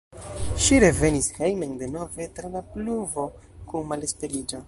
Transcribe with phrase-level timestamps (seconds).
[0.67, 3.29] Ŝi revenis hejmen denove tra la pluvo
[3.73, 4.59] kun malesperiĝo.